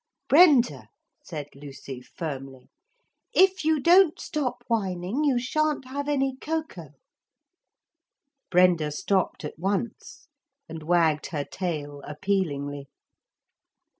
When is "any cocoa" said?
6.09-6.95